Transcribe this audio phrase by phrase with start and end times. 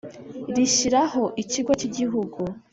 [0.55, 2.39] rishyiraho Ikigo cy Igihugu